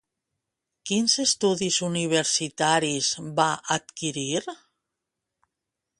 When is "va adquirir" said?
3.41-4.45